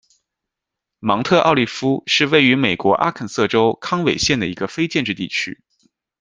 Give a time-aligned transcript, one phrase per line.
[0.97, 5.61] 芒特奥利夫是位于美国阿肯色州康韦县的一个非建制地区。